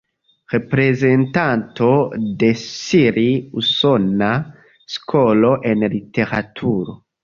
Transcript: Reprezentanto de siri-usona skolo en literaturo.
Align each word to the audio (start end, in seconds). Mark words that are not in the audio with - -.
Reprezentanto 0.53 1.91
de 2.45 2.51
siri-usona 2.63 4.33
skolo 4.99 5.57
en 5.75 5.91
literaturo. 5.99 7.03